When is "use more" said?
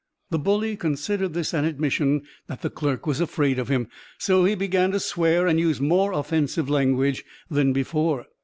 5.59-6.11